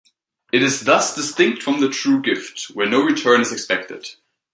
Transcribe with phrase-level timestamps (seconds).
[0.51, 4.09] It is thus distinct from the true gift, where no return is expected.